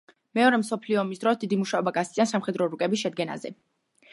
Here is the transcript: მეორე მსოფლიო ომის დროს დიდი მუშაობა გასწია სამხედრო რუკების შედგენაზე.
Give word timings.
მეორე 0.37 0.59
მსოფლიო 0.61 0.97
ომის 1.01 1.21
დროს 1.25 1.37
დიდი 1.43 1.59
მუშაობა 1.59 1.93
გასწია 1.99 2.27
სამხედრო 2.33 2.71
რუკების 2.73 3.05
შედგენაზე. 3.07 3.53